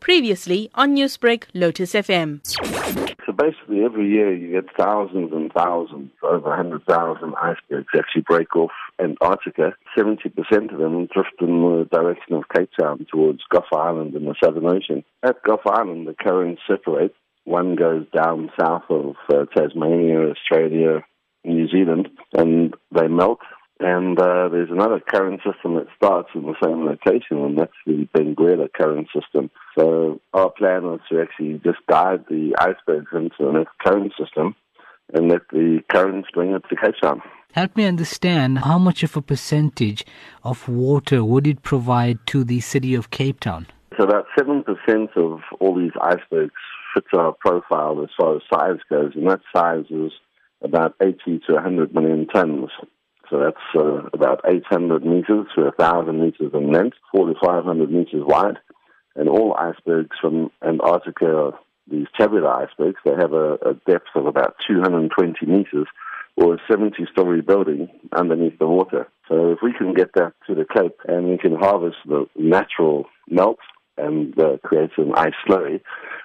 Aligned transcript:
Previously 0.00 0.70
on 0.74 0.94
Newsbreak, 0.94 1.44
Lotus 1.54 1.92
FM. 1.92 2.40
So 3.26 3.32
basically, 3.32 3.84
every 3.84 4.08
year 4.08 4.34
you 4.34 4.60
get 4.60 4.74
thousands 4.76 5.32
and 5.32 5.52
thousands, 5.52 6.10
over 6.22 6.48
100,000 6.48 7.34
icebergs 7.40 7.88
actually 7.96 8.22
break 8.22 8.56
off 8.56 8.72
Antarctica. 8.98 9.74
70% 9.96 10.72
of 10.72 10.78
them 10.78 11.06
drift 11.06 11.40
in 11.40 11.60
the 11.62 11.88
direction 11.92 12.34
of 12.34 12.44
Cape 12.54 12.70
Town 12.78 13.06
towards 13.10 13.40
Gough 13.50 13.72
Island 13.72 14.14
in 14.14 14.24
the 14.24 14.34
Southern 14.42 14.66
Ocean. 14.66 15.04
At 15.22 15.42
Gough 15.42 15.66
Island, 15.66 16.08
the 16.08 16.14
currents 16.14 16.62
separate. 16.68 17.14
One 17.44 17.76
goes 17.76 18.06
down 18.14 18.50
south 18.58 18.84
of 18.90 19.16
uh, 19.32 19.44
Tasmania, 19.56 20.30
Australia, 20.30 21.04
New 21.44 21.68
Zealand, 21.68 22.08
and 22.34 22.74
they 22.92 23.08
melt 23.08 23.40
and 23.80 24.20
uh, 24.20 24.48
there's 24.50 24.70
another 24.70 25.00
current 25.00 25.40
system 25.42 25.74
that 25.76 25.86
starts 25.96 26.28
in 26.34 26.42
the 26.42 26.54
same 26.62 26.84
location, 26.84 27.38
and 27.38 27.58
that's 27.58 27.72
the 27.86 28.06
Benguela 28.14 28.70
current 28.72 29.08
system. 29.14 29.50
So 29.78 30.20
our 30.34 30.50
plan 30.50 30.82
was 30.84 31.00
to 31.10 31.20
actually 31.22 31.60
just 31.64 31.78
guide 31.88 32.24
the 32.28 32.54
icebergs 32.58 33.08
into 33.12 33.36
the 33.40 33.52
next 33.52 33.72
current 33.84 34.12
system 34.18 34.54
and 35.14 35.28
let 35.30 35.48
the 35.50 35.80
currents 35.88 36.28
bring 36.34 36.50
it 36.50 36.62
to 36.68 36.76
Cape 36.76 36.94
Town. 37.02 37.22
Help 37.52 37.74
me 37.74 37.86
understand 37.86 38.58
how 38.58 38.78
much 38.78 39.02
of 39.02 39.16
a 39.16 39.22
percentage 39.22 40.04
of 40.44 40.68
water 40.68 41.24
would 41.24 41.46
it 41.46 41.62
provide 41.62 42.18
to 42.26 42.44
the 42.44 42.60
city 42.60 42.94
of 42.94 43.10
Cape 43.10 43.40
Town? 43.40 43.66
So 43.96 44.04
about 44.04 44.26
7% 44.38 44.64
of 45.16 45.40
all 45.58 45.74
these 45.74 45.90
icebergs 46.00 46.52
fits 46.94 47.08
our 47.14 47.32
profile 47.32 48.02
as 48.02 48.10
far 48.18 48.36
as 48.36 48.42
size 48.52 48.78
goes, 48.88 49.12
and 49.14 49.28
that 49.28 49.40
size 49.54 49.86
is 49.90 50.12
about 50.62 50.94
80 51.02 51.40
to 51.46 51.54
100 51.54 51.94
million 51.94 52.26
tons. 52.28 52.70
So 53.30 53.38
that's 53.38 53.56
uh, 53.76 54.08
about 54.12 54.40
800 54.44 55.04
meters 55.04 55.46
to 55.54 55.62
1,000 55.62 56.20
meters 56.20 56.50
in 56.52 56.72
length, 56.72 56.96
4,500 57.12 57.90
meters 57.90 58.24
wide. 58.26 58.58
And 59.14 59.28
all 59.28 59.56
icebergs 59.58 60.16
from 60.20 60.50
Antarctica, 60.66 61.52
these 61.90 62.06
tabular 62.18 62.50
icebergs, 62.50 63.00
they 63.04 63.12
have 63.12 63.32
a, 63.32 63.54
a 63.54 63.74
depth 63.86 64.08
of 64.14 64.26
about 64.26 64.56
220 64.66 65.46
meters 65.46 65.86
or 66.36 66.54
a 66.54 66.58
70 66.70 67.06
story 67.12 67.40
building 67.40 67.88
underneath 68.12 68.58
the 68.58 68.66
water. 68.66 69.08
So 69.28 69.52
if 69.52 69.58
we 69.62 69.72
can 69.72 69.94
get 69.94 70.14
that 70.14 70.32
to 70.46 70.54
the 70.54 70.64
Cape 70.64 70.96
and 71.06 71.28
we 71.28 71.38
can 71.38 71.54
harvest 71.54 71.96
the 72.06 72.26
natural 72.36 73.06
melt 73.28 73.58
and 73.96 74.38
uh, 74.40 74.56
create 74.64 74.90
an 74.96 75.12
ice 75.14 75.34
slurry, 75.46 75.80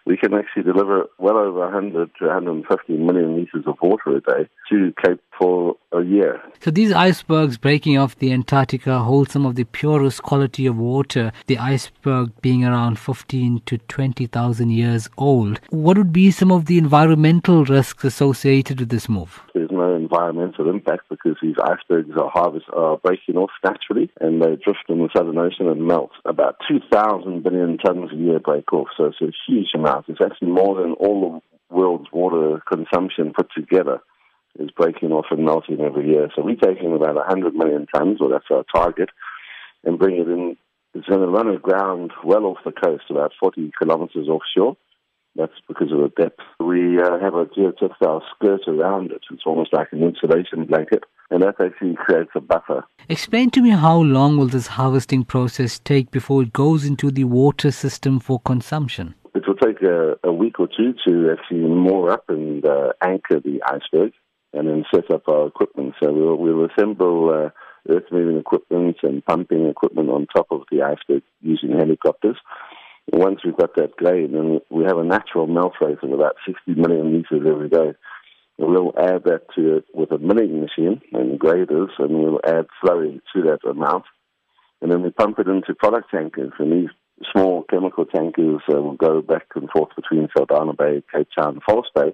we 0.05 0.17
can 0.17 0.33
actually 0.33 0.63
deliver 0.63 1.05
well 1.17 1.37
over 1.37 1.59
100 1.59 2.11
to 2.19 2.25
150 2.25 2.93
million 2.93 3.35
liters 3.35 3.65
of 3.65 3.75
water 3.81 4.17
a 4.17 4.21
day 4.21 4.49
to 4.69 4.93
Cape 5.03 5.19
for 5.37 5.75
a 5.91 6.03
year. 6.03 6.41
So 6.61 6.71
these 6.71 6.91
icebergs 6.91 7.57
breaking 7.57 7.97
off 7.97 8.17
the 8.17 8.31
Antarctica 8.31 8.99
hold 8.99 9.31
some 9.31 9.45
of 9.45 9.55
the 9.55 9.63
purest 9.63 10.21
quality 10.21 10.65
of 10.67 10.77
water, 10.77 11.31
the 11.47 11.57
iceberg 11.57 12.31
being 12.41 12.63
around 12.63 12.99
15 12.99 13.61
to 13.65 13.77
20,000 13.77 14.69
years 14.69 15.09
old. 15.17 15.59
What 15.69 15.97
would 15.97 16.13
be 16.13 16.31
some 16.31 16.51
of 16.51 16.65
the 16.65 16.77
environmental 16.77 17.65
risks 17.65 18.03
associated 18.03 18.79
with 18.79 18.89
this 18.89 19.09
move? 19.09 19.41
Environmental 19.79 20.69
impact 20.69 21.09
because 21.09 21.35
these 21.41 21.55
icebergs 21.61 22.15
are 22.17 22.29
harvest 22.29 22.65
are 22.73 22.97
breaking 22.97 23.37
off 23.37 23.51
naturally 23.63 24.11
and 24.19 24.41
they 24.41 24.55
drift 24.55 24.85
in 24.89 24.99
the 24.99 25.09
Southern 25.15 25.37
Ocean 25.37 25.67
and 25.67 25.87
melt. 25.87 26.11
About 26.25 26.57
2,000 26.67 27.43
billion 27.43 27.77
tons 27.77 28.11
a 28.11 28.15
year 28.15 28.39
break 28.39 28.71
off, 28.73 28.87
so 28.97 29.05
it's 29.05 29.21
a 29.21 29.31
huge 29.47 29.69
amount. 29.75 30.05
It's 30.09 30.21
actually 30.23 30.49
more 30.49 30.75
than 30.81 30.93
all 30.93 31.41
the 31.69 31.75
world's 31.75 32.11
water 32.11 32.61
consumption 32.67 33.33
put 33.35 33.49
together 33.55 34.01
is 34.59 34.71
breaking 34.71 35.11
off 35.11 35.25
and 35.31 35.45
melting 35.45 35.81
every 35.81 36.07
year. 36.07 36.29
So 36.35 36.43
we're 36.43 36.55
taking 36.55 36.95
about 36.95 37.15
100 37.15 37.53
million 37.55 37.87
tons, 37.93 38.19
or 38.21 38.29
that's 38.29 38.45
our 38.49 38.63
target, 38.73 39.09
and 39.83 39.99
bring 39.99 40.15
it 40.15 40.27
in. 40.27 40.57
It's 40.93 41.07
going 41.07 41.21
to 41.21 41.27
run 41.27 41.49
aground 41.49 42.13
well 42.23 42.45
off 42.45 42.59
the 42.63 42.71
coast, 42.71 43.03
about 43.09 43.33
40 43.39 43.71
kilometers 43.77 44.29
offshore. 44.29 44.77
That's 45.35 45.53
because 45.67 45.91
of 45.91 45.99
the 45.99 46.11
depth. 46.15 46.39
We 46.59 47.01
uh, 47.01 47.19
have 47.19 47.35
a 47.35 47.45
geotextile 47.45 48.21
skirt 48.35 48.61
around 48.67 49.11
it. 49.11 49.21
It's 49.31 49.43
almost 49.45 49.73
like 49.73 49.89
an 49.91 50.01
insulation 50.01 50.65
blanket, 50.65 51.03
and 51.29 51.43
that 51.43 51.55
actually 51.59 51.95
creates 51.95 52.31
a 52.35 52.41
buffer. 52.41 52.85
Explain 53.09 53.49
to 53.51 53.61
me 53.61 53.71
how 53.71 53.97
long 53.97 54.37
will 54.37 54.47
this 54.47 54.67
harvesting 54.67 55.25
process 55.25 55.79
take 55.79 56.09
before 56.09 56.41
it 56.43 56.53
goes 56.53 56.85
into 56.85 57.11
the 57.11 57.25
water 57.25 57.71
system 57.71 58.19
for 58.19 58.39
consumption? 58.39 59.13
It 59.33 59.43
will 59.45 59.55
take 59.55 59.81
a, 59.81 60.15
a 60.23 60.31
week 60.31 60.59
or 60.59 60.67
two 60.67 60.93
to 61.05 61.33
actually 61.33 61.59
moor 61.59 62.11
up 62.11 62.23
and 62.29 62.65
uh, 62.65 62.93
anchor 63.03 63.41
the 63.41 63.61
iceberg 63.67 64.13
and 64.53 64.69
then 64.69 64.85
set 64.93 65.11
up 65.11 65.27
our 65.27 65.47
equipment. 65.47 65.95
So 66.01 66.13
we'll, 66.13 66.37
we'll 66.37 66.69
assemble 66.69 67.29
uh, 67.29 67.49
earth 67.93 68.05
moving 68.11 68.37
equipment 68.37 68.97
and 69.03 69.23
pumping 69.25 69.67
equipment 69.67 70.09
on 70.09 70.27
top 70.33 70.47
of 70.51 70.61
the 70.71 70.81
iceberg 70.81 71.23
using 71.41 71.71
helicopters. 71.77 72.37
Once 73.15 73.39
we've 73.45 73.55
got 73.55 73.73
that 73.75 73.95
grade, 73.95 74.33
then 74.33 74.59
we 74.69 74.83
have 74.83 74.97
a 74.97 75.03
natural 75.03 75.47
melt 75.47 75.71
rate 75.79 75.97
of 76.03 76.11
about 76.11 76.35
60 76.45 76.73
million 76.73 77.13
liters 77.13 77.47
every 77.47 77.69
day. 77.69 77.97
We'll 78.57 78.91
add 78.97 79.23
that 79.23 79.43
to 79.55 79.77
it 79.77 79.85
with 79.93 80.11
a 80.11 80.17
milling 80.17 80.59
machine 80.59 81.01
and 81.13 81.39
graders, 81.39 81.91
and 81.97 82.11
we'll 82.11 82.41
add 82.45 82.65
slurry 82.83 83.21
to 83.33 83.41
that 83.43 83.69
amount. 83.69 84.03
And 84.81 84.91
then 84.91 85.01
we 85.01 85.11
pump 85.11 85.39
it 85.39 85.47
into 85.47 85.73
product 85.75 86.11
tankers, 86.11 86.51
and 86.59 86.73
these 86.73 86.89
small 87.31 87.63
chemical 87.69 88.05
tankers 88.05 88.59
uh, 88.69 88.81
will 88.81 88.97
go 88.97 89.21
back 89.21 89.47
and 89.55 89.69
forth 89.69 89.95
between 89.95 90.27
Saldanha 90.37 90.77
Bay, 90.77 91.01
Cape 91.13 91.29
Town, 91.39 91.53
and 91.53 91.63
False 91.63 91.87
Bay, 91.95 92.13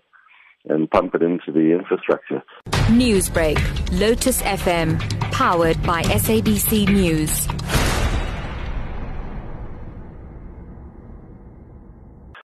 and 0.69 0.87
pump 0.91 1.15
it 1.15 1.23
into 1.23 1.51
the 1.51 1.75
infrastructure. 1.75 2.43
Newsbreak, 2.91 3.99
Lotus 3.99 4.43
FM, 4.43 4.99
powered 5.31 5.81
by 5.81 6.03
SABC 6.03 6.87
News. 6.89 7.47